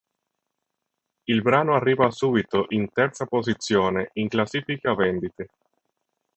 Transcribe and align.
Il 1.25 1.43
brano 1.43 1.75
arriva 1.75 2.09
subito 2.09 2.65
in 2.69 2.91
terza 2.91 3.27
posizione 3.27 4.09
in 4.13 4.29
classifica 4.29 4.95
vendite. 4.95 5.49